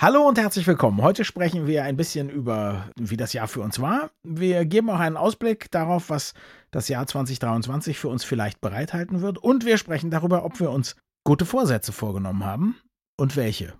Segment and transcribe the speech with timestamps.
[0.00, 1.02] Hallo und herzlich willkommen.
[1.02, 4.10] Heute sprechen wir ein bisschen über, wie das Jahr für uns war.
[4.22, 6.34] Wir geben auch einen Ausblick darauf, was
[6.70, 9.38] das Jahr 2023 für uns vielleicht bereithalten wird.
[9.38, 12.76] Und wir sprechen darüber, ob wir uns gute Vorsätze vorgenommen haben
[13.18, 13.74] und welche.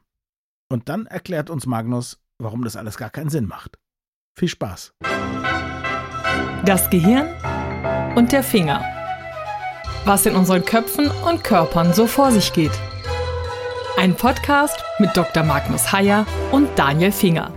[0.70, 3.78] Und dann erklärt uns Magnus, warum das alles gar keinen Sinn macht.
[4.38, 4.92] Viel Spaß.
[6.64, 7.26] Das Gehirn
[8.14, 8.84] und der Finger.
[10.04, 12.72] Was in unseren Köpfen und Körpern so vor sich geht.
[13.96, 15.42] Ein Podcast mit Dr.
[15.42, 17.52] Magnus Heyer und Daniel Finger.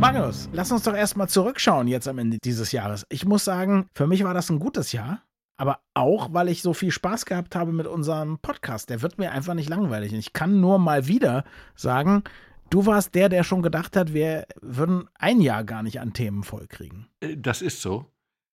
[0.00, 3.04] Magnus, lass uns doch erstmal zurückschauen jetzt am Ende dieses Jahres.
[3.08, 5.22] Ich muss sagen, für mich war das ein gutes Jahr,
[5.56, 8.90] aber auch, weil ich so viel Spaß gehabt habe mit unserem Podcast.
[8.90, 10.12] Der wird mir einfach nicht langweilig.
[10.12, 11.44] Und ich kann nur mal wieder
[11.74, 12.22] sagen,
[12.70, 16.42] du warst der, der schon gedacht hat, wir würden ein Jahr gar nicht an Themen
[16.44, 17.08] vollkriegen.
[17.20, 18.06] Äh, das ist so.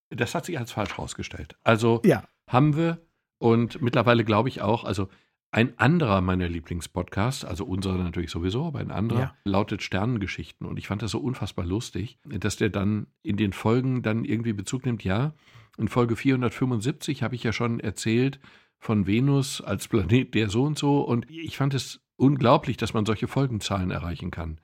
[0.10, 1.56] Das hat sich als falsch herausgestellt.
[1.64, 2.24] Also Ja.
[2.48, 2.98] haben wir
[3.42, 5.10] und mittlerweile glaube ich auch, also
[5.50, 9.36] ein anderer meiner Lieblingspodcasts, also unserer natürlich sowieso, aber ein anderer, Ja.
[9.44, 10.66] lautet Sternengeschichten.
[10.66, 14.54] Und ich fand das so unfassbar lustig, dass der dann in den Folgen dann irgendwie
[14.54, 15.04] Bezug nimmt.
[15.04, 15.34] Ja,
[15.78, 18.40] in Folge 475 habe ich ja schon erzählt
[18.78, 21.02] von Venus als Planet der so und so.
[21.02, 24.60] Und ich fand es unglaublich, dass man solche Folgenzahlen erreichen kann.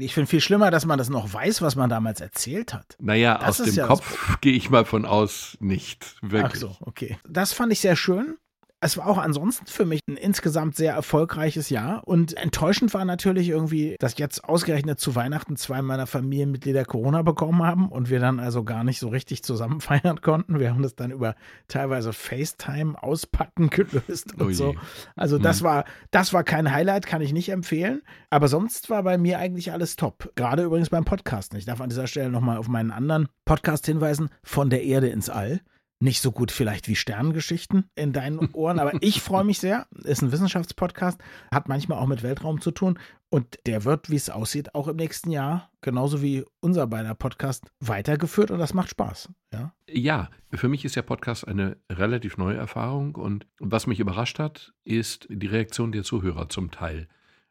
[0.00, 2.96] Ich finde viel schlimmer, dass man das noch weiß, was man damals erzählt hat.
[3.00, 6.14] Naja, Das aus dem ja Kopf gehe ich mal von aus nicht.
[6.22, 6.44] Wirklich.
[6.44, 7.18] Ach so, okay.
[7.28, 8.36] Das fand ich sehr schön.
[8.80, 12.06] Es war auch ansonsten für mich ein insgesamt sehr erfolgreiches Jahr.
[12.06, 17.64] Und enttäuschend war natürlich irgendwie, dass jetzt ausgerechnet zu Weihnachten zwei meiner Familienmitglieder Corona bekommen
[17.64, 20.60] haben und wir dann also gar nicht so richtig zusammen feiern konnten.
[20.60, 21.34] Wir haben das dann über
[21.66, 24.54] teilweise FaceTime auspacken gelöst und Oh je.
[24.54, 24.74] so.
[25.16, 25.64] Also das Hm.
[25.64, 28.02] war, das war kein Highlight, kann ich nicht empfehlen.
[28.30, 30.30] Aber sonst war bei mir eigentlich alles top.
[30.36, 31.58] Gerade übrigens beim Podcasten.
[31.58, 35.28] Ich darf an dieser Stelle nochmal auf meinen anderen Podcast hinweisen, von der Erde ins
[35.28, 35.60] All.
[36.00, 39.86] Nicht so gut vielleicht wie Sternengeschichten in deinen Ohren, aber ich freue mich sehr.
[40.04, 41.20] Ist ein Wissenschaftspodcast,
[41.52, 42.98] hat manchmal auch mit Weltraum zu tun
[43.30, 47.66] und der wird, wie es aussieht, auch im nächsten Jahr, genauso wie unser beider Podcast,
[47.80, 49.28] weitergeführt und das macht Spaß.
[49.52, 54.38] Ja, Ja, für mich ist der Podcast eine relativ neue Erfahrung und was mich überrascht
[54.38, 57.08] hat, ist die Reaktion der Zuhörer zum Teil.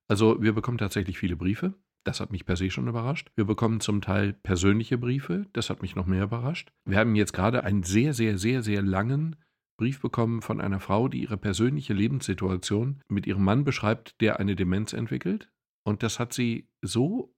[0.08, 1.74] Also wir bekommen tatsächlich viele Briefe,
[2.08, 3.30] das hat mich per se schon überrascht.
[3.36, 6.72] Wir bekommen zum Teil persönliche Briefe, das hat mich noch mehr überrascht.
[6.86, 9.36] Wir haben jetzt gerade einen sehr, sehr, sehr, sehr langen
[9.78, 14.56] Brief bekommen von einer Frau, die ihre persönliche Lebenssituation mit ihrem Mann beschreibt, der eine
[14.56, 15.52] Demenz entwickelt.
[15.84, 17.36] Und das hat sie so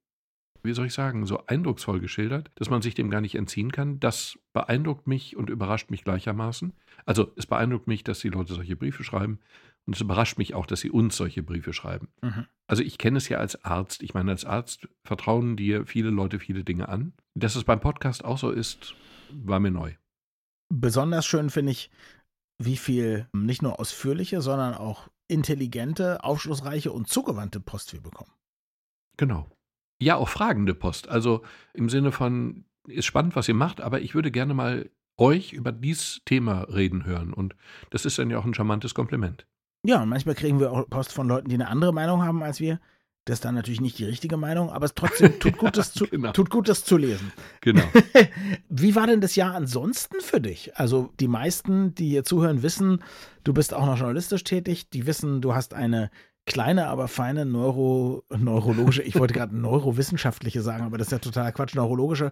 [0.63, 3.99] wie soll ich sagen, so eindrucksvoll geschildert, dass man sich dem gar nicht entziehen kann.
[3.99, 6.73] Das beeindruckt mich und überrascht mich gleichermaßen.
[7.05, 9.39] Also es beeindruckt mich, dass die Leute solche Briefe schreiben
[9.85, 12.09] und es überrascht mich auch, dass sie uns solche Briefe schreiben.
[12.21, 12.45] Mhm.
[12.67, 14.03] Also ich kenne es ja als Arzt.
[14.03, 17.13] Ich meine, als Arzt vertrauen dir viele Leute viele Dinge an.
[17.33, 18.95] Dass es beim Podcast auch so ist,
[19.31, 19.93] war mir neu.
[20.69, 21.89] besonders schön finde ich,
[22.61, 28.31] wie viel nicht nur ausführliche, sondern auch intelligente, aufschlussreiche und zugewandte Post wir bekommen.
[29.17, 29.49] Genau.
[30.01, 31.09] Ja, auch fragende Post.
[31.09, 31.41] Also
[31.73, 35.71] im Sinne von, ist spannend, was ihr macht, aber ich würde gerne mal euch über
[35.71, 37.33] dieses Thema reden hören.
[37.33, 37.55] Und
[37.89, 39.45] das ist dann ja auch ein charmantes Kompliment.
[39.85, 42.59] Ja, und manchmal kriegen wir auch Post von Leuten, die eine andere Meinung haben als
[42.59, 42.79] wir.
[43.25, 46.07] Das ist dann natürlich nicht die richtige Meinung, aber es trotzdem tut gut, das zu,
[46.07, 46.31] Genau.
[46.31, 47.31] tut gut, das zu lesen.
[47.61, 47.83] Genau.
[48.69, 50.75] Wie war denn das Jahr ansonsten für dich?
[50.77, 53.03] Also die meisten, die hier zuhören, wissen,
[53.43, 54.89] du bist auch noch journalistisch tätig.
[54.89, 56.09] Die wissen, du hast eine
[56.45, 61.51] kleine, aber feine Neuro, neurologische, ich wollte gerade neurowissenschaftliche sagen, aber das ist ja totaler
[61.51, 62.31] Quatsch, neurologische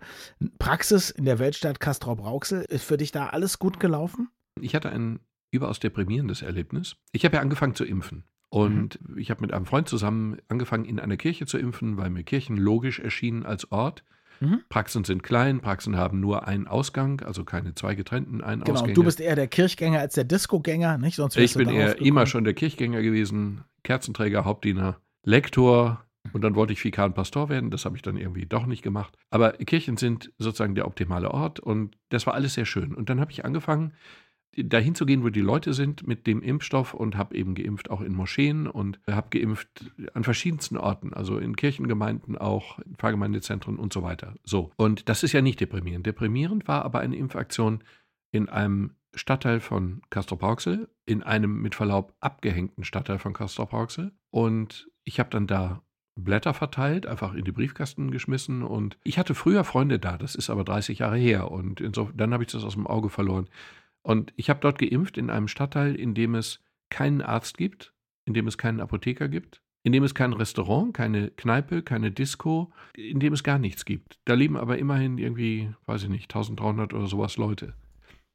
[0.60, 2.62] Praxis in der Weltstadt Castrop-Rauxel.
[2.62, 4.30] Ist für dich da alles gut gelaufen?
[4.60, 5.20] Ich hatte ein
[5.52, 6.96] überaus deprimierendes Erlebnis.
[7.12, 8.24] Ich habe ja angefangen zu impfen.
[8.50, 12.24] Und ich habe mit einem Freund zusammen angefangen, in einer Kirche zu impfen, weil mir
[12.24, 14.04] Kirchen logisch erschienen als Ort.
[14.40, 14.62] Mhm.
[14.70, 18.94] Praxen sind klein, Praxen haben nur einen Ausgang, also keine zwei getrennten einen Genau, Ausgänge.
[18.94, 21.16] du bist eher der Kirchgänger als der Discogänger, nicht?
[21.16, 22.06] Sonst ich bin eher gekommen.
[22.08, 26.04] immer schon der Kirchgänger gewesen, Kerzenträger, Hauptdiener, Lektor.
[26.34, 29.18] Und dann wollte ich Vikan Pastor werden, das habe ich dann irgendwie doch nicht gemacht.
[29.30, 32.94] Aber Kirchen sind sozusagen der optimale Ort und das war alles sehr schön.
[32.94, 33.94] Und dann habe ich angefangen,
[34.58, 38.02] dahin zu gehen, wo die Leute sind mit dem Impfstoff und habe eben geimpft auch
[38.02, 43.94] in Moscheen und habe geimpft an verschiedensten Orten, also in Kirchengemeinden auch, in Pfarrgemeindezentren und
[43.94, 44.36] so weiter.
[44.44, 44.72] So.
[44.76, 46.06] Und das ist ja nicht deprimierend.
[46.06, 47.84] Deprimierend war aber eine Impfaktion
[48.32, 54.12] in einem Stadtteil von Castrop-Rauxel, in einem mit Verlaub abgehängten Stadtteil von Castrop-Rauxel.
[54.32, 55.82] Und ich habe dann da
[56.18, 58.64] Blätter verteilt, einfach in die Briefkasten geschmissen.
[58.64, 61.52] Und ich hatte früher Freunde da, das ist aber 30 Jahre her.
[61.52, 63.48] Und inso, dann habe ich das aus dem Auge verloren.
[64.08, 67.94] Und ich habe dort geimpft in einem Stadtteil, in dem es keinen Arzt gibt,
[68.24, 72.72] in dem es keinen Apotheker gibt, in dem es kein Restaurant, keine Kneipe, keine Disco,
[72.96, 74.18] in dem es gar nichts gibt.
[74.24, 77.74] Da leben aber immerhin irgendwie, weiß ich nicht, 1300 oder sowas Leute.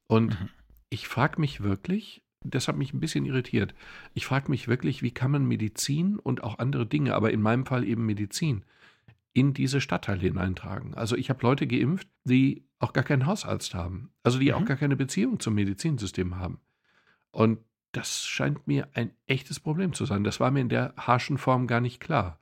[0.09, 0.51] Und Mhm.
[0.91, 3.75] ich frage mich wirklich, das hat mich ein bisschen irritiert.
[4.13, 7.65] Ich frage mich wirklich, wie kann man Medizin und auch andere Dinge, aber in meinem
[7.65, 8.67] Fall eben Medizin,
[9.33, 10.95] in diese Stadtteile hineintragen.
[10.95, 14.55] Also ich habe Leute geimpft, die auch gar keinen Hausarzt haben, also die mhm.
[14.55, 16.61] auch gar keine Beziehung zum Medizinsystem haben.
[17.31, 17.59] Und
[17.93, 20.25] das scheint mir ein echtes Problem zu sein.
[20.25, 22.39] Das war mir in der harschen Form gar nicht klar.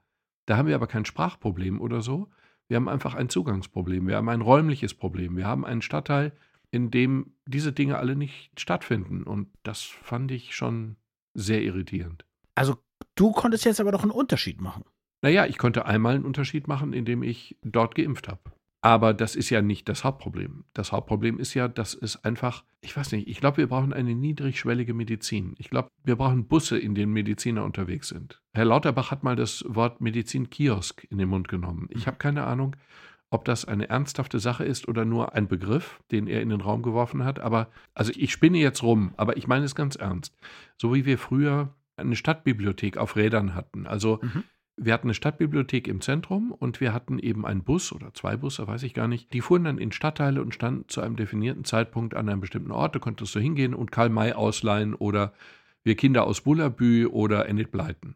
[0.46, 2.28] Da haben wir aber kein Sprachproblem oder so.
[2.68, 4.06] Wir haben einfach ein Zugangsproblem.
[4.06, 5.36] Wir haben ein räumliches Problem.
[5.36, 6.32] Wir haben einen Stadtteil,
[6.70, 9.24] in dem diese Dinge alle nicht stattfinden.
[9.24, 10.96] Und das fand ich schon
[11.34, 12.24] sehr irritierend.
[12.54, 12.76] Also
[13.16, 14.84] du konntest jetzt aber doch einen Unterschied machen.
[15.22, 18.40] Naja, ich konnte einmal einen Unterschied machen, indem ich dort geimpft habe.
[18.82, 20.64] Aber das ist ja nicht das Hauptproblem.
[20.72, 24.14] Das Hauptproblem ist ja, dass es einfach, ich weiß nicht, ich glaube, wir brauchen eine
[24.14, 25.54] niedrigschwellige Medizin.
[25.58, 28.40] Ich glaube, wir brauchen Busse, in denen Mediziner unterwegs sind.
[28.54, 31.88] Herr Lauterbach hat mal das Wort Medizin-Kiosk in den Mund genommen.
[31.90, 32.74] Ich habe keine Ahnung,
[33.28, 36.80] ob das eine ernsthafte Sache ist oder nur ein Begriff, den er in den Raum
[36.80, 37.38] geworfen hat.
[37.38, 40.34] Aber, also ich spinne jetzt rum, aber ich meine es ganz ernst.
[40.78, 43.86] So wie wir früher eine Stadtbibliothek auf Rädern hatten.
[43.86, 44.44] Also mhm
[44.82, 48.66] wir hatten eine Stadtbibliothek im Zentrum und wir hatten eben einen Bus oder zwei Busse,
[48.66, 49.30] weiß ich gar nicht.
[49.34, 52.94] Die fuhren dann in Stadtteile und standen zu einem definierten Zeitpunkt an einem bestimmten Ort.
[52.94, 55.34] Da konntest du hingehen und Karl May ausleihen oder
[55.82, 58.14] wir Kinder aus Bullabü oder Enid Blyton.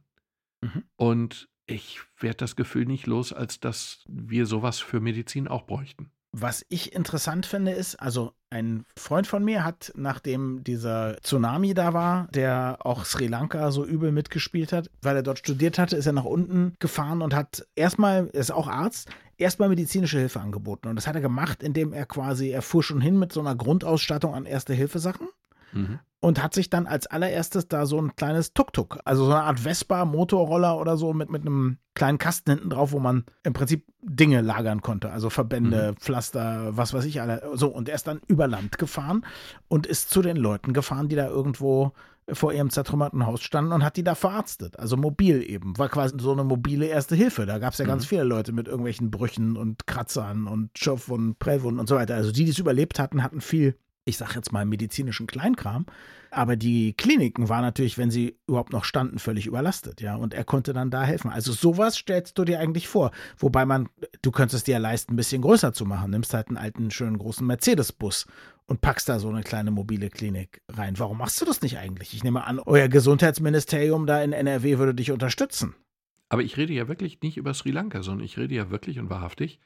[0.62, 0.84] Mhm.
[0.96, 6.10] Und ich werde das Gefühl nicht los, als dass wir sowas für Medizin auch bräuchten.
[6.36, 11.94] Was ich interessant finde, ist, also ein Freund von mir hat, nachdem dieser Tsunami da
[11.94, 16.06] war, der auch Sri Lanka so übel mitgespielt hat, weil er dort studiert hatte, ist
[16.06, 20.88] er nach unten gefahren und hat erstmal, er ist auch Arzt, erstmal medizinische Hilfe angeboten.
[20.88, 23.54] Und das hat er gemacht, indem er quasi, er fuhr schon hin mit so einer
[23.54, 25.28] Grundausstattung an Erste-Hilfe-Sachen.
[25.72, 29.42] Mhm und hat sich dann als allererstes da so ein kleines Tuk-Tuk, also so eine
[29.42, 33.84] Art Vespa-Motorroller oder so mit, mit einem kleinen Kasten hinten drauf, wo man im Prinzip
[34.16, 35.96] Dinge lagern konnte, also Verbände, mhm.
[35.96, 37.42] Pflaster, was weiß ich alle.
[37.54, 39.24] So, und er ist dann über Land gefahren
[39.68, 41.92] und ist zu den Leuten gefahren, die da irgendwo
[42.32, 44.78] vor ihrem zertrümmerten Haus standen und hat die da verarztet.
[44.78, 45.76] Also mobil eben.
[45.76, 47.44] War quasi so eine mobile Erste Hilfe.
[47.44, 47.90] Da gab es ja mhm.
[47.90, 52.14] ganz viele Leute mit irgendwelchen Brüchen und Kratzern und Schürfwunden, Prellwunden und so weiter.
[52.14, 55.86] Also die, die es überlebt hatten, hatten viel ich sage jetzt mal, medizinischen Kleinkram.
[56.30, 60.16] Aber die Kliniken waren natürlich, wenn sie überhaupt noch standen, völlig überlastet, ja.
[60.16, 61.30] Und er konnte dann da helfen.
[61.30, 63.12] Also sowas stellst du dir eigentlich vor.
[63.38, 63.88] Wobei man,
[64.20, 66.10] du könntest es dir leisten, ein bisschen größer zu machen.
[66.10, 68.26] Nimmst halt einen alten, schönen großen Mercedes-Bus
[68.66, 70.98] und packst da so eine kleine mobile Klinik rein.
[70.98, 72.14] Warum machst du das nicht eigentlich?
[72.14, 75.74] Ich nehme an, euer Gesundheitsministerium da in NRW würde dich unterstützen.
[76.30, 79.08] Aber ich rede ja wirklich nicht über Sri Lanka, sondern ich rede ja wirklich und
[79.08, 79.60] wahrhaftig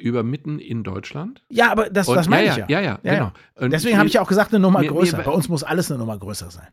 [0.00, 1.44] über mitten in Deutschland.
[1.48, 2.66] Ja, aber das, und, das meine ja, ich ja.
[2.68, 3.32] Ja, ja, ja, genau.
[3.54, 5.18] Und Deswegen habe ich ja auch gesagt, eine Nummer mir, größer.
[5.18, 6.68] Mir, Bei uns muss alles eine Nummer größer sein.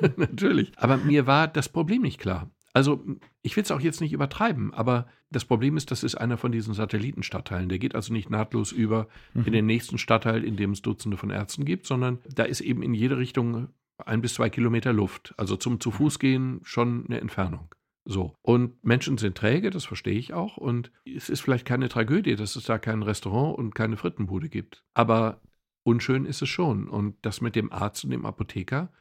[0.16, 0.72] Natürlich.
[0.76, 2.50] Aber mir war das Problem nicht klar.
[2.72, 3.04] Also,
[3.42, 6.50] ich will es auch jetzt nicht übertreiben, aber das Problem ist, das ist einer von
[6.50, 7.68] diesen Satellitenstadtteilen.
[7.68, 9.44] Der geht also nicht nahtlos über mhm.
[9.46, 12.82] in den nächsten Stadtteil, in dem es Dutzende von Ärzten gibt, sondern da ist eben
[12.82, 13.68] in jede Richtung
[14.04, 15.34] ein bis zwei Kilometer Luft.
[15.36, 17.68] Also zum zu Fuß gehen schon eine Entfernung.
[18.04, 18.36] So.
[18.42, 20.56] Und Menschen sind träge, das verstehe ich auch.
[20.56, 24.84] Und es ist vielleicht keine Tragödie, dass es da kein Restaurant und keine Frittenbude gibt.
[24.94, 25.40] Aber
[25.84, 26.88] unschön ist es schon.
[26.88, 28.92] Und das mit dem Arzt und dem Apotheker,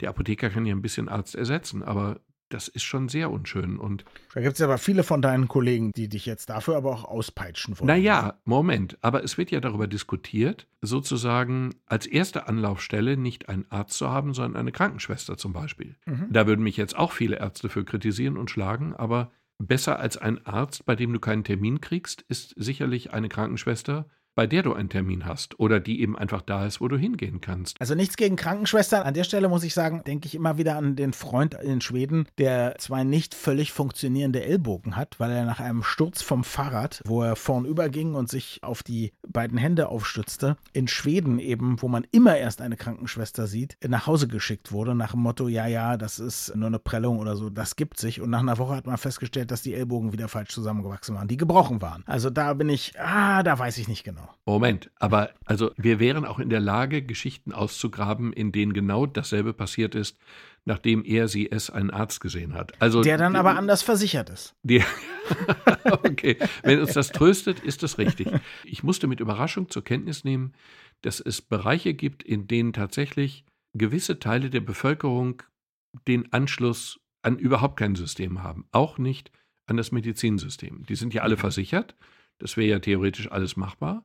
[0.00, 2.20] der Apotheker kann ja ein bisschen Arzt ersetzen, aber
[2.52, 3.78] das ist schon sehr unschön.
[3.78, 4.04] Und
[4.34, 7.78] da gibt es aber viele von deinen Kollegen, die dich jetzt dafür aber auch auspeitschen
[7.78, 7.86] wollen.
[7.86, 8.98] Naja, Moment.
[9.00, 14.34] Aber es wird ja darüber diskutiert, sozusagen als erste Anlaufstelle nicht einen Arzt zu haben,
[14.34, 15.96] sondern eine Krankenschwester zum Beispiel.
[16.06, 16.28] Mhm.
[16.30, 20.44] Da würden mich jetzt auch viele Ärzte für kritisieren und schlagen, aber besser als ein
[20.46, 24.88] Arzt, bei dem du keinen Termin kriegst, ist sicherlich eine Krankenschwester, bei der du einen
[24.88, 27.80] Termin hast oder die eben einfach da ist, wo du hingehen kannst.
[27.80, 29.02] Also nichts gegen Krankenschwestern.
[29.02, 32.26] An der Stelle muss ich sagen, denke ich immer wieder an den Freund in Schweden,
[32.38, 37.22] der zwei nicht völlig funktionierende Ellbogen hat, weil er nach einem Sturz vom Fahrrad, wo
[37.22, 42.06] er vornüber ging und sich auf die beiden Hände aufstützte, in Schweden eben, wo man
[42.10, 46.18] immer erst eine Krankenschwester sieht, nach Hause geschickt wurde, nach dem Motto, ja, ja, das
[46.18, 48.20] ist nur eine Prellung oder so, das gibt sich.
[48.20, 51.36] Und nach einer Woche hat man festgestellt, dass die Ellbogen wieder falsch zusammengewachsen waren, die
[51.36, 52.02] gebrochen waren.
[52.06, 54.28] Also da bin ich, ah, da weiß ich nicht genau.
[54.44, 59.52] Moment, aber also wir wären auch in der Lage, Geschichten auszugraben, in denen genau dasselbe
[59.52, 60.18] passiert ist,
[60.64, 62.80] nachdem er sie es einen Arzt gesehen hat.
[62.80, 64.54] Also der dann aber anders versichert ist.
[64.62, 64.82] Die,
[65.84, 68.28] okay, wenn uns das tröstet, ist das richtig.
[68.64, 70.52] Ich musste mit Überraschung zur Kenntnis nehmen,
[71.02, 75.42] dass es Bereiche gibt, in denen tatsächlich gewisse Teile der Bevölkerung
[76.06, 79.30] den Anschluss an überhaupt kein System haben, auch nicht
[79.66, 80.84] an das Medizinsystem.
[80.86, 81.96] Die sind ja alle versichert,
[82.38, 84.04] das wäre ja theoretisch alles machbar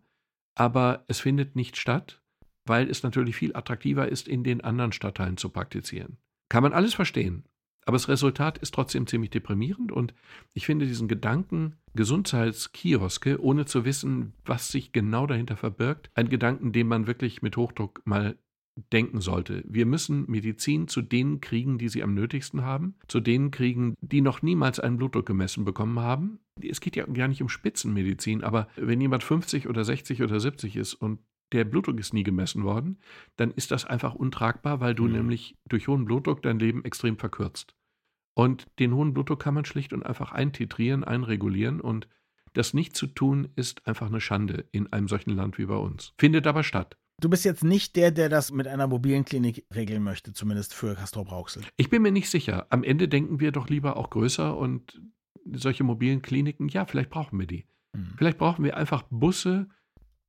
[0.57, 2.21] aber es findet nicht statt,
[2.65, 6.17] weil es natürlich viel attraktiver ist, in den anderen Stadtteilen zu praktizieren.
[6.49, 7.43] Kann man alles verstehen.
[7.85, 10.13] Aber das Resultat ist trotzdem ziemlich deprimierend und
[10.53, 16.73] ich finde diesen Gedanken Gesundheitskioske, ohne zu wissen, was sich genau dahinter verbirgt, ein Gedanken,
[16.73, 18.37] den man wirklich mit Hochdruck mal
[18.91, 19.63] denken sollte.
[19.67, 24.21] Wir müssen Medizin zu denen kriegen, die sie am nötigsten haben, zu denen kriegen, die
[24.21, 26.39] noch niemals einen Blutdruck gemessen bekommen haben.
[26.61, 30.75] Es geht ja gar nicht um Spitzenmedizin, aber wenn jemand 50 oder 60 oder 70
[30.75, 31.19] ist und
[31.51, 32.99] der Blutdruck ist nie gemessen worden,
[33.35, 35.13] dann ist das einfach untragbar, weil du mhm.
[35.13, 37.75] nämlich durch hohen Blutdruck dein Leben extrem verkürzt.
[38.33, 42.07] Und den hohen Blutdruck kann man schlicht und einfach eintitrieren, einregulieren und
[42.53, 46.13] das nicht zu tun, ist einfach eine Schande in einem solchen Land wie bei uns.
[46.17, 46.97] Findet aber statt.
[47.19, 50.93] Du bist jetzt nicht der, der das mit einer mobilen Klinik regeln möchte, zumindest für
[50.93, 51.63] Castrop Rauxel.
[51.75, 52.67] Ich bin mir nicht sicher.
[52.69, 55.01] Am Ende denken wir doch lieber auch größer und
[55.51, 57.65] solche mobilen Kliniken, ja, vielleicht brauchen wir die.
[57.95, 58.13] Hm.
[58.17, 59.67] Vielleicht brauchen wir einfach Busse,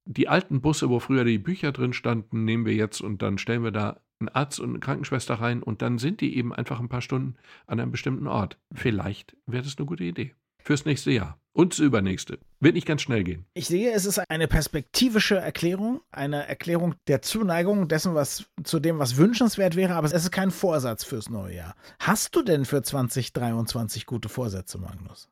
[0.09, 3.63] die alten Busse, wo früher die Bücher drin standen, nehmen wir jetzt und dann stellen
[3.63, 6.89] wir da einen Arzt und eine Krankenschwester rein und dann sind die eben einfach ein
[6.89, 7.37] paar Stunden
[7.67, 8.59] an einem bestimmten Ort.
[8.73, 10.35] Vielleicht wäre das eine gute Idee.
[10.65, 11.39] Fürs nächste Jahr.
[11.53, 12.39] Und das übernächste.
[12.61, 13.45] Wird nicht ganz schnell gehen.
[13.55, 18.99] Ich sehe, es ist eine perspektivische Erklärung, eine Erklärung der Zuneigung dessen, was zu dem,
[18.99, 21.75] was wünschenswert wäre, aber es ist kein Vorsatz fürs neue Jahr.
[21.99, 25.29] Hast du denn für 2023 gute Vorsätze, Magnus?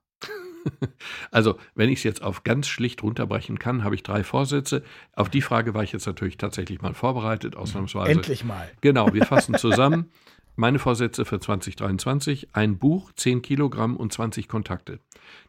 [1.30, 4.82] Also, wenn ich es jetzt auf ganz schlicht runterbrechen kann, habe ich drei Vorsätze.
[5.12, 8.10] Auf die Frage war ich jetzt natürlich tatsächlich mal vorbereitet, ausnahmsweise.
[8.10, 8.70] Endlich mal.
[8.80, 10.10] Genau, wir fassen zusammen.
[10.54, 15.00] Meine Vorsätze für 2023: ein Buch, 10 Kilogramm und 20 Kontakte.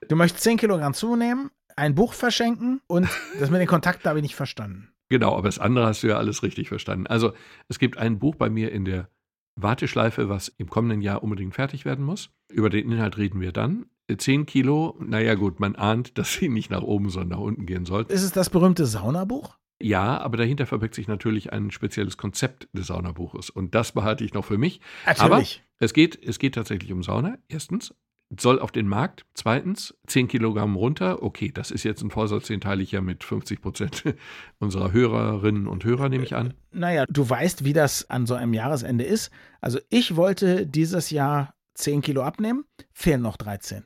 [0.07, 3.07] Du möchtest 10 Kilogramm zunehmen, ein Buch verschenken und
[3.39, 4.89] das mit den Kontakten habe ich nicht verstanden.
[5.09, 7.07] Genau, aber das andere hast du ja alles richtig verstanden.
[7.07, 7.33] Also,
[7.69, 9.07] es gibt ein Buch bei mir in der
[9.55, 12.29] Warteschleife, was im kommenden Jahr unbedingt fertig werden muss.
[12.51, 13.86] Über den Inhalt reden wir dann.
[14.15, 17.85] 10 Kilo, naja gut, man ahnt, dass sie nicht nach oben, sondern nach unten gehen
[17.85, 18.11] sollten.
[18.11, 19.57] Ist es das berühmte Saunabuch?
[19.79, 23.49] Ja, aber dahinter verbirgt sich natürlich ein spezielles Konzept des Saunabuches.
[23.49, 24.81] Und das behalte ich noch für mich.
[25.05, 25.21] Natürlich.
[25.21, 25.43] Aber
[25.79, 27.37] es geht, es geht tatsächlich um Sauna.
[27.47, 27.93] Erstens,
[28.35, 29.25] soll auf den Markt.
[29.33, 31.23] Zweitens, 10 Kilogramm runter.
[31.23, 34.03] Okay, das ist jetzt ein Vorsatz, den teile ich ja mit 50 Prozent
[34.59, 36.53] unserer Hörerinnen und Hörer, nehme ich an.
[36.71, 39.31] Naja, du weißt, wie das an so einem Jahresende ist.
[39.61, 43.85] Also ich wollte dieses Jahr 10 Kilo abnehmen, fehlen noch 13.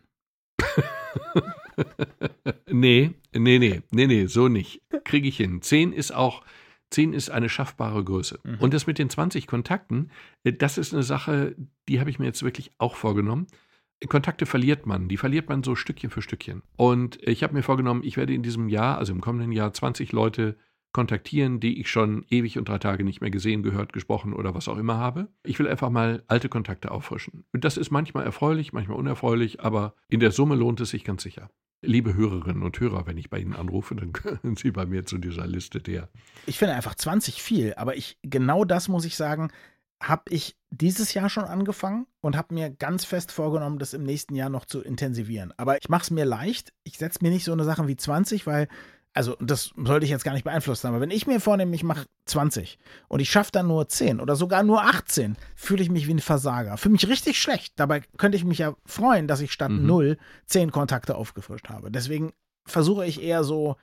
[2.71, 4.81] nee, nee, nee, nee, nee, so nicht.
[5.03, 5.61] Kriege ich hin.
[5.61, 6.43] 10 ist auch,
[6.91, 8.39] 10 ist eine schaffbare Größe.
[8.43, 8.57] Mhm.
[8.59, 10.11] Und das mit den 20 Kontakten,
[10.43, 11.55] äh, das ist eine Sache,
[11.87, 13.47] die habe ich mir jetzt wirklich auch vorgenommen.
[14.07, 16.63] Kontakte verliert man, die verliert man so Stückchen für Stückchen.
[16.75, 20.11] Und ich habe mir vorgenommen, ich werde in diesem Jahr, also im kommenden Jahr, 20
[20.11, 20.57] Leute
[20.93, 24.67] kontaktieren, die ich schon ewig und drei Tage nicht mehr gesehen, gehört, gesprochen oder was
[24.67, 25.29] auch immer habe.
[25.43, 27.45] Ich will einfach mal alte Kontakte auffrischen.
[27.53, 31.23] Und das ist manchmal erfreulich, manchmal unerfreulich, aber in der Summe lohnt es sich ganz
[31.23, 31.49] sicher.
[31.83, 35.17] Liebe Hörerinnen und Hörer, wenn ich bei Ihnen anrufe, dann können Sie bei mir zu
[35.17, 36.09] dieser Liste der.
[36.45, 39.51] Ich finde einfach 20 viel, aber ich genau das muss ich sagen,
[40.01, 44.35] habe ich dieses Jahr schon angefangen und habe mir ganz fest vorgenommen, das im nächsten
[44.35, 45.53] Jahr noch zu intensivieren.
[45.57, 46.73] Aber ich mache es mir leicht.
[46.83, 48.67] Ich setze mir nicht so eine Sache wie 20, weil
[49.13, 52.05] also das sollte ich jetzt gar nicht beeinflussen, aber wenn ich mir vornehme, ich mache
[52.25, 52.77] 20
[53.09, 56.19] und ich schaffe dann nur 10 oder sogar nur 18, fühle ich mich wie ein
[56.19, 56.77] Versager.
[56.77, 57.73] Fühle mich richtig schlecht.
[57.75, 59.85] Dabei könnte ich mich ja freuen, dass ich statt mhm.
[59.85, 61.91] 0 10 Kontakte aufgefrischt habe.
[61.91, 62.31] Deswegen
[62.65, 63.75] versuche ich eher so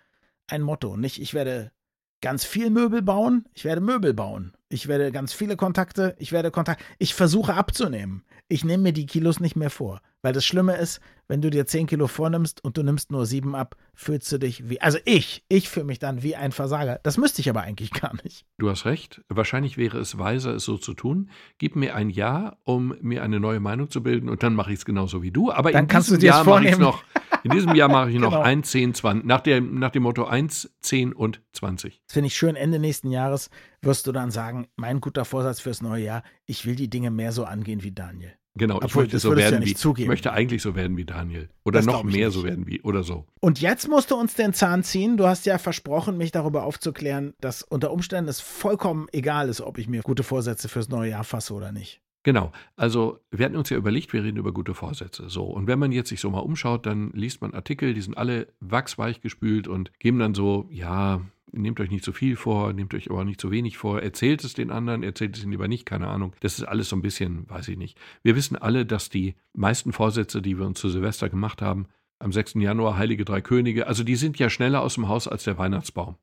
[0.46, 0.96] ein Motto.
[0.96, 1.72] Nicht, ich werde
[2.20, 4.54] ganz viel Möbel bauen, ich werde Möbel bauen.
[4.70, 6.82] Ich werde ganz viele Kontakte, ich werde Kontakt.
[6.98, 8.24] Ich versuche abzunehmen.
[8.48, 10.00] Ich nehme mir die Kilos nicht mehr vor.
[10.22, 13.54] Weil das Schlimme ist, wenn du dir 10 Kilo vornimmst und du nimmst nur 7
[13.54, 16.98] ab, fühlst du dich wie, also ich, ich fühle mich dann wie ein Versager.
[17.02, 18.44] Das müsste ich aber eigentlich gar nicht.
[18.58, 19.22] Du hast recht.
[19.28, 21.30] Wahrscheinlich wäre es weiser, es so zu tun.
[21.58, 24.80] Gib mir ein Jahr, um mir eine neue Meinung zu bilden und dann mache ich
[24.80, 25.52] es genauso wie du.
[25.52, 27.04] Aber dann in kannst diesem du dir Jahr mache ich noch,
[27.44, 28.42] in diesem Jahr mache ich noch genau.
[28.42, 32.02] 1, 10, 20, nach dem, nach dem Motto 1, 10 und 20.
[32.06, 32.56] Das finde ich schön.
[32.56, 33.50] Ende nächsten Jahres
[33.82, 37.30] wirst du dann sagen, mein guter Vorsatz fürs neue Jahr, ich will die Dinge mehr
[37.30, 38.32] so angehen wie Daniel.
[38.58, 40.04] Genau, Obwohl, ich möchte so werden ja wie, zugeben.
[40.04, 41.48] ich möchte eigentlich so werden wie Daniel.
[41.64, 42.32] Oder das noch mehr nicht.
[42.32, 43.24] so werden wie, oder so.
[43.40, 45.16] Und jetzt musst du uns den Zahn ziehen.
[45.16, 49.78] Du hast ja versprochen, mich darüber aufzuklären, dass unter Umständen es vollkommen egal ist, ob
[49.78, 52.02] ich mir gute Vorsätze fürs neue Jahr fasse oder nicht.
[52.24, 52.52] Genau.
[52.76, 55.30] Also, wir hatten uns ja überlegt, wir reden über gute Vorsätze.
[55.30, 55.44] So.
[55.44, 58.48] Und wenn man jetzt sich so mal umschaut, dann liest man Artikel, die sind alle
[58.60, 63.10] wachsweich gespült und geben dann so, ja, nehmt euch nicht zu viel vor, nehmt euch
[63.10, 66.08] aber nicht zu wenig vor, erzählt es den anderen, erzählt es ihnen lieber nicht, keine
[66.08, 66.34] Ahnung.
[66.40, 67.98] Das ist alles so ein bisschen, weiß ich nicht.
[68.22, 71.86] Wir wissen alle, dass die meisten Vorsätze, die wir uns zu Silvester gemacht haben,
[72.18, 72.54] am 6.
[72.54, 76.16] Januar Heilige Drei Könige, also die sind ja schneller aus dem Haus als der Weihnachtsbaum.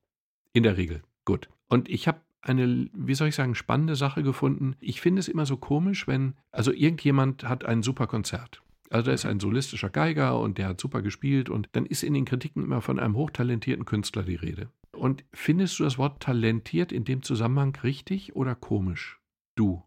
[0.53, 1.01] In der Regel.
[1.25, 1.50] Gut.
[1.67, 4.75] Und ich habe eine, wie soll ich sagen, spannende Sache gefunden.
[4.79, 8.62] Ich finde es immer so komisch, wenn, also irgendjemand hat ein super Konzert.
[8.89, 12.13] Also da ist ein solistischer Geiger und der hat super gespielt und dann ist in
[12.13, 14.70] den Kritiken immer von einem hochtalentierten Künstler die Rede.
[15.05, 19.19] Und findest du das Wort talentiert in dem Zusammenhang richtig oder komisch?
[19.53, 19.83] Du.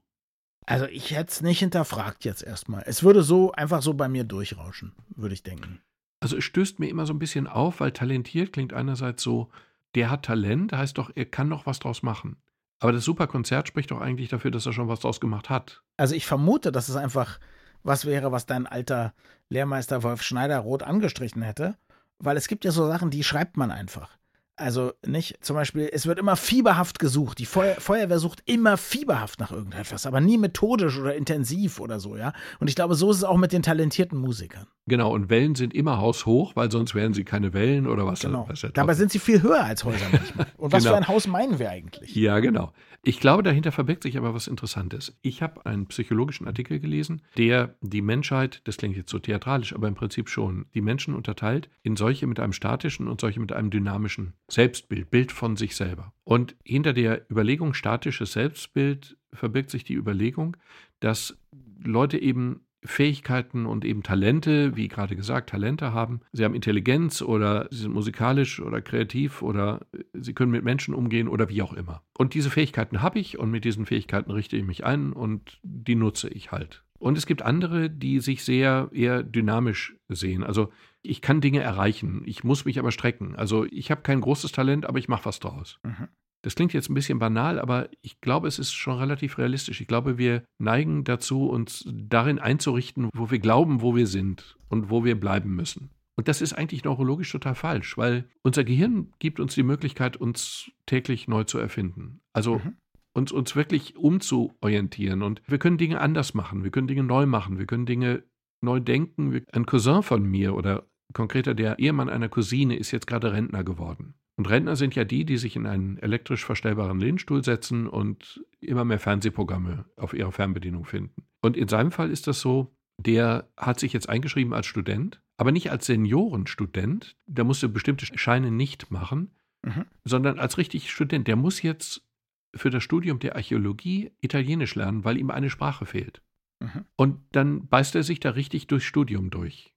[0.64, 2.84] Also ich hätte es nicht hinterfragt jetzt erstmal.
[2.87, 5.80] Es würde so einfach so bei mir durchrauschen, würde ich denken.
[6.20, 9.50] Also es stößt mir immer so ein bisschen auf, weil talentiert klingt einerseits so,
[9.96, 12.37] der hat Talent, heißt doch, er kann noch was draus machen.
[12.78, 15.82] Aber das super Konzert spricht doch eigentlich dafür, dass er schon was draus gemacht hat.
[15.96, 17.40] Also ich vermute, dass es einfach
[17.82, 19.14] was wäre, was dein alter
[19.48, 21.76] Lehrmeister Wolf Schneider rot angestrichen hätte.
[22.20, 24.17] Weil es gibt ja so Sachen, die schreibt man einfach.
[24.59, 27.38] Also nicht, zum Beispiel, es wird immer fieberhaft gesucht.
[27.38, 32.17] Die Feuer, Feuerwehr sucht immer fieberhaft nach irgendetwas, aber nie methodisch oder intensiv oder so,
[32.17, 32.33] ja.
[32.59, 34.67] Und ich glaube, so ist es auch mit den talentierten Musikern.
[34.87, 38.21] Genau, und Wellen sind immer haushoch, weil sonst wären sie keine Wellen oder was.
[38.21, 38.47] Genau.
[38.49, 40.47] was Dabei sind sie viel höher als Häuser manchmal.
[40.57, 40.95] Und was Genau.
[40.95, 42.15] für ein Haus meinen wir eigentlich?
[42.17, 42.73] Ja, genau.
[43.02, 45.17] Ich glaube, dahinter verbirgt sich aber was Interessantes.
[45.23, 49.88] Ich habe einen psychologischen Artikel gelesen, der die Menschheit, das klingt jetzt so theatralisch, aber
[49.88, 53.71] im Prinzip schon, die Menschen unterteilt in solche mit einem statischen und solche mit einem
[53.71, 56.12] dynamischen Selbstbild, Bild von sich selber.
[56.25, 60.57] Und hinter der Überlegung statisches Selbstbild verbirgt sich die Überlegung,
[61.00, 61.38] dass
[61.83, 66.20] Leute eben Fähigkeiten und eben Talente, wie gerade gesagt, Talente haben.
[66.32, 71.28] Sie haben Intelligenz oder sie sind musikalisch oder kreativ oder sie können mit Menschen umgehen
[71.28, 72.02] oder wie auch immer.
[72.16, 75.97] Und diese Fähigkeiten habe ich und mit diesen Fähigkeiten richte ich mich ein und die
[75.97, 76.85] nutze ich halt.
[76.99, 80.42] Und es gibt andere, die sich sehr eher dynamisch sehen.
[80.42, 83.37] Also ich kann Dinge erreichen, ich muss mich aber strecken.
[83.37, 85.78] Also ich habe kein großes Talent, aber ich mache was draus.
[85.85, 86.08] Mhm.
[86.49, 89.83] Das klingt jetzt ein bisschen banal, aber ich glaube, es ist schon relativ realistisch.
[89.83, 94.88] Ich glaube, wir neigen dazu, uns darin einzurichten, wo wir glauben, wo wir sind und
[94.88, 95.90] wo wir bleiben müssen.
[96.17, 100.71] Und das ist eigentlich neurologisch total falsch, weil unser Gehirn gibt uns die Möglichkeit, uns
[100.87, 102.23] täglich neu zu erfinden.
[102.33, 102.78] Also Mhm.
[103.12, 105.21] uns, uns wirklich umzuorientieren.
[105.23, 108.25] Und wir können Dinge anders machen, wir können Dinge neu machen, wir können Dinge
[108.62, 109.45] neu denken.
[109.52, 114.14] Ein Cousin von mir oder konkreter der Ehemann einer Cousine ist jetzt gerade Rentner geworden.
[114.38, 118.85] Und Rentner sind ja die, die sich in einen elektrisch verstellbaren Lehnstuhl setzen und immer
[118.85, 121.25] mehr Fernsehprogramme auf ihrer Fernbedienung finden.
[121.42, 125.50] Und in seinem Fall ist das so, der hat sich jetzt eingeschrieben als Student, aber
[125.52, 127.16] nicht als Seniorenstudent.
[127.26, 129.30] Der musste bestimmte Scheine nicht machen,
[129.66, 129.87] Mhm.
[130.04, 131.26] sondern als richtig Student.
[131.26, 132.07] Der muss jetzt
[132.54, 136.23] für das Studium der Archäologie Italienisch lernen, weil ihm eine Sprache fehlt.
[136.61, 136.85] Mhm.
[136.97, 139.75] Und dann beißt er sich da richtig durchs Studium durch.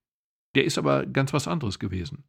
[0.53, 2.25] Der ist aber ganz was anderes gewesen.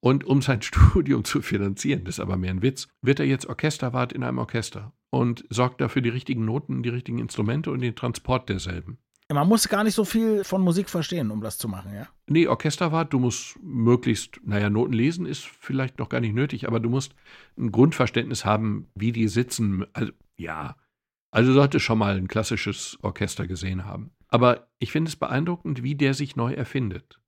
[0.00, 3.46] Und um sein Studium zu finanzieren, das ist aber mehr ein Witz, wird er jetzt
[3.46, 7.94] Orchesterwart in einem Orchester und sorgt dafür die richtigen Noten, die richtigen Instrumente und den
[7.94, 8.98] Transport derselben.
[9.32, 12.06] Man muss gar nicht so viel von Musik verstehen, um das zu machen, ja.
[12.28, 16.78] Nee, Orchesterwart, du musst möglichst, naja, Noten lesen ist vielleicht noch gar nicht nötig, aber
[16.78, 17.14] du musst
[17.58, 19.84] ein Grundverständnis haben, wie die sitzen.
[19.94, 20.76] Also, ja,
[21.32, 24.12] also du solltest schon mal ein klassisches Orchester gesehen haben.
[24.28, 27.20] Aber ich finde es beeindruckend, wie der sich neu erfindet.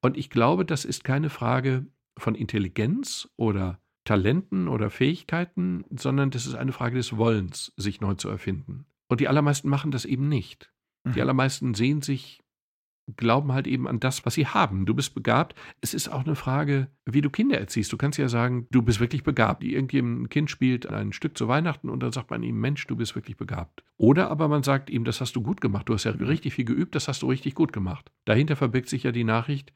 [0.00, 1.86] Und ich glaube, das ist keine Frage
[2.18, 8.14] von Intelligenz oder Talenten oder Fähigkeiten, sondern das ist eine Frage des Wollens, sich neu
[8.14, 8.84] zu erfinden.
[9.08, 10.72] Und die allermeisten machen das eben nicht.
[11.06, 11.20] Die Mhm.
[11.20, 12.40] allermeisten sehen sich,
[13.16, 14.86] glauben halt eben an das, was sie haben.
[14.86, 15.54] Du bist begabt.
[15.82, 17.92] Es ist auch eine Frage, wie du Kinder erziehst.
[17.92, 19.62] Du kannst ja sagen, du bist wirklich begabt.
[19.62, 23.14] Irgendjemand Kind spielt ein Stück zu Weihnachten und dann sagt man ihm, Mensch, du bist
[23.14, 23.84] wirklich begabt.
[23.98, 25.86] Oder aber man sagt ihm, das hast du gut gemacht.
[25.88, 28.10] Du hast ja richtig viel geübt, das hast du richtig gut gemacht.
[28.24, 29.74] Dahinter verbirgt sich ja die Nachricht,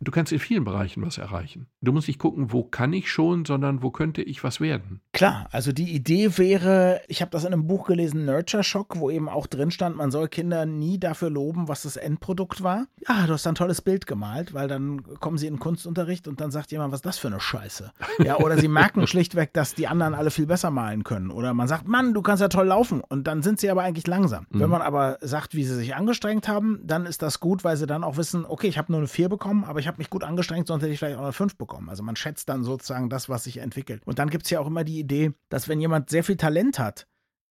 [0.00, 1.66] du kannst in vielen Bereichen was erreichen.
[1.80, 5.00] Du musst nicht gucken, wo kann ich schon, sondern wo könnte ich was werden.
[5.12, 9.10] Klar, also die Idee wäre, ich habe das in einem Buch gelesen, Nurture Shock, wo
[9.10, 12.86] eben auch drin stand, man soll Kinder nie dafür loben, was das Endprodukt war.
[13.08, 16.40] Ja, du hast ein tolles Bild gemalt, weil dann kommen sie in den Kunstunterricht und
[16.40, 17.92] dann sagt jemand, was ist das für eine Scheiße?
[18.24, 21.30] Ja, oder sie merken schlichtweg, dass die anderen alle viel besser malen können.
[21.30, 24.06] Oder man sagt, Mann, du kannst ja toll laufen und dann sind sie aber eigentlich
[24.06, 24.46] langsam.
[24.50, 24.60] Mhm.
[24.60, 27.86] Wenn man aber sagt, wie sie sich angestrengt haben, dann ist das gut, weil sie
[27.86, 30.22] dann auch wissen, okay, ich habe nur eine 4 bekommen, aber ich habe mich gut
[30.22, 31.88] angestrengt, sonst hätte ich vielleicht auch eine 5 bekommen.
[31.88, 34.02] Also man schätzt dann sozusagen das, was sich entwickelt.
[34.06, 36.78] Und dann gibt es ja auch immer die Idee, dass wenn jemand sehr viel Talent
[36.78, 37.06] hat,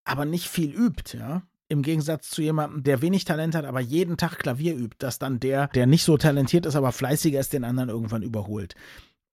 [0.06, 4.15] aber nicht viel übt, ja, im Gegensatz zu jemandem, der wenig Talent hat, aber jeden
[4.15, 7.65] Tag Klavier übt, dass dann der, der nicht so talentiert ist, aber fleißiger ist, den
[7.65, 8.73] anderen irgendwann überholt.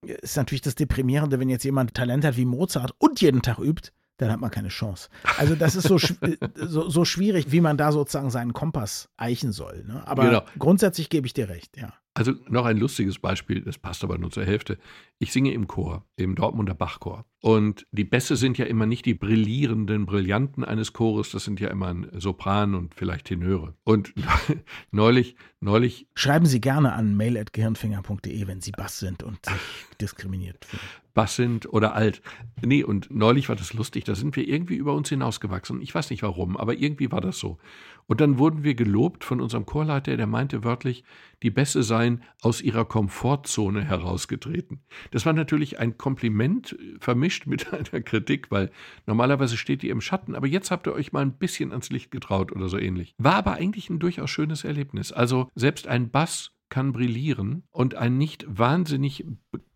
[0.05, 3.91] Ist natürlich das Deprimierende, wenn jetzt jemand Talent hat wie Mozart und jeden Tag übt,
[4.19, 5.09] dann hat man keine Chance.
[5.39, 9.53] Also das ist so, schw- so, so schwierig, wie man da sozusagen seinen Kompass eichen
[9.53, 9.85] soll.
[9.87, 10.07] Ne?
[10.07, 10.43] Aber Genau.
[10.59, 11.93] grundsätzlich gebe ich dir recht, ja.
[12.17, 14.79] Also noch ein lustiges Beispiel, das passt aber nur zur Hälfte.
[15.19, 17.25] Ich singe im Chor, im Dortmunder Bachchor.
[17.41, 21.69] Und die Bässe sind ja immer nicht die brillierenden Brillanten eines Chores, das sind ja
[21.69, 23.75] immer ein Sopran und vielleicht Tenöre.
[23.83, 24.15] Und
[24.93, 29.55] neulich, neulich, Schreiben Sie gerne an mail.gehirnfinger.de, wenn Sie Bass sind und sich
[30.01, 30.83] diskriminiert fühlen.
[31.15, 32.23] Bass sind oder alt.
[32.61, 35.81] Nee, und neulich war das lustig, da sind wir irgendwie über uns hinausgewachsen.
[35.81, 37.59] Ich weiß nicht warum, aber irgendwie war das so.
[38.07, 41.05] Und dann wurden wir gelobt von unserem Chorleiter, der meinte wörtlich,
[41.43, 44.83] die Bässe seien aus ihrer Komfortzone herausgetreten.
[45.11, 48.71] Das war natürlich ein Kompliment äh, vermischt mit einer Kritik, weil
[49.07, 52.11] normalerweise steht ihr im Schatten, aber jetzt habt ihr euch mal ein bisschen ans Licht
[52.11, 53.15] getraut oder so ähnlich.
[53.19, 55.13] War aber eigentlich ein durchaus schönes Erlebnis.
[55.13, 59.25] Also selbst ein Bass kann brillieren und ein nicht wahnsinnig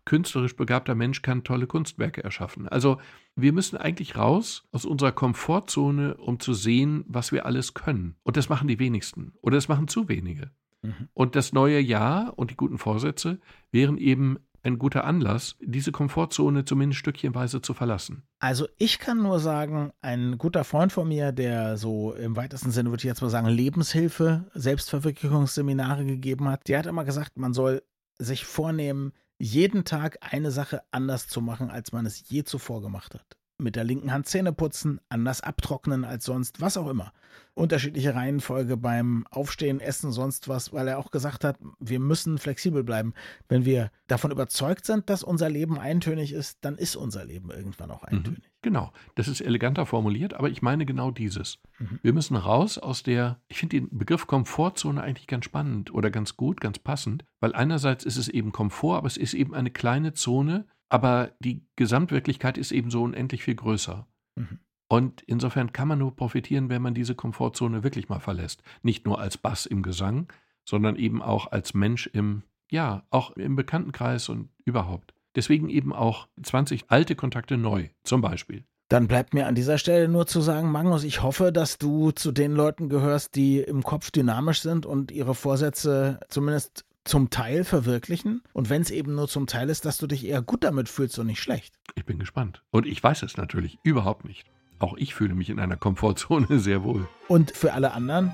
[0.09, 2.67] künstlerisch begabter Mensch kann tolle Kunstwerke erschaffen.
[2.67, 2.97] Also
[3.35, 8.15] wir müssen eigentlich raus aus unserer Komfortzone, um zu sehen, was wir alles können.
[8.23, 10.49] Und das machen die wenigsten oder das machen zu wenige.
[10.81, 11.09] Mhm.
[11.13, 13.39] Und das neue Jahr und die guten Vorsätze
[13.71, 18.23] wären eben ein guter Anlass, diese Komfortzone zumindest stückchenweise zu verlassen.
[18.39, 22.89] Also ich kann nur sagen, ein guter Freund von mir, der so im weitesten Sinne,
[22.89, 27.83] würde ich jetzt mal sagen, Lebenshilfe, Selbstverwirklichungsseminare gegeben hat, der hat immer gesagt, man soll
[28.17, 33.15] sich vornehmen, jeden Tag eine Sache anders zu machen, als man es je zuvor gemacht
[33.15, 37.13] hat mit der linken Hand Zähne putzen, anders abtrocknen als sonst, was auch immer.
[37.53, 42.83] Unterschiedliche Reihenfolge beim Aufstehen, Essen, sonst was, weil er auch gesagt hat, wir müssen flexibel
[42.83, 43.13] bleiben.
[43.47, 47.91] Wenn wir davon überzeugt sind, dass unser Leben eintönig ist, dann ist unser Leben irgendwann
[47.91, 48.17] auch mhm.
[48.17, 48.39] eintönig.
[48.39, 51.59] Mhm, genau, das ist eleganter formuliert, aber ich meine genau dieses.
[51.79, 51.99] Mhm.
[52.01, 56.37] Wir müssen raus aus der, ich finde den Begriff Komfortzone eigentlich ganz spannend oder ganz
[56.37, 60.13] gut, ganz passend, weil einerseits ist es eben Komfort, aber es ist eben eine kleine
[60.13, 64.07] Zone, aber die Gesamtwirklichkeit ist eben so unendlich viel größer.
[64.35, 64.59] Mhm.
[64.87, 68.63] Und insofern kann man nur profitieren, wenn man diese Komfortzone wirklich mal verlässt.
[68.81, 70.33] Nicht nur als Bass im Gesang,
[70.65, 75.13] sondern eben auch als Mensch im, ja, auch im Bekanntenkreis und überhaupt.
[75.35, 78.63] Deswegen eben auch 20 alte Kontakte neu, zum Beispiel.
[78.89, 82.31] Dann bleibt mir an dieser Stelle nur zu sagen, Magnus, ich hoffe, dass du zu
[82.31, 88.41] den Leuten gehörst, die im Kopf dynamisch sind und ihre Vorsätze zumindest zum Teil verwirklichen
[88.53, 91.17] und wenn es eben nur zum Teil ist, dass du dich eher gut damit fühlst
[91.19, 91.75] und nicht schlecht.
[91.95, 92.63] Ich bin gespannt.
[92.71, 94.45] Und ich weiß es natürlich überhaupt nicht.
[94.79, 97.07] Auch ich fühle mich in einer Komfortzone sehr wohl.
[97.27, 98.31] Und für alle anderen,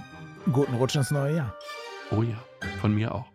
[0.51, 1.55] guten Rutsch ins neue Jahr.
[2.11, 2.37] Oh ja,
[2.79, 3.25] von mir auch.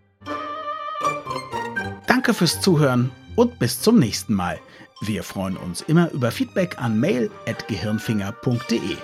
[2.06, 4.60] Danke fürs Zuhören und bis zum nächsten Mal.
[5.00, 8.96] Wir freuen uns immer über Feedback an mail.gehirnfinger.de.